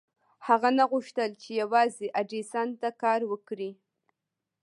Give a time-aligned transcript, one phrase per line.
[0.47, 3.71] هغه نه غوښتل چې يوازې ايډېسن ته کار وکړي.